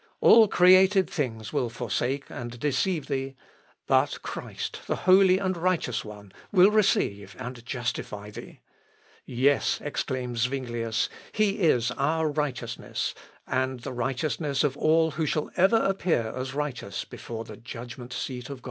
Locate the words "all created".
0.19-1.07